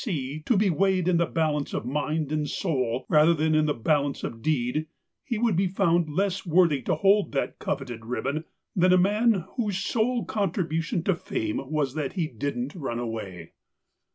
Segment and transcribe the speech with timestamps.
[0.03, 0.39] C.
[0.47, 4.23] to be weighed in the balance of mind and soul rather than in the balance
[4.23, 4.87] of deed,
[5.23, 8.45] he would be found less worthy to hold that coveted ribbon
[8.75, 13.51] than a man whose sole contribution to fame was that he didn't run away.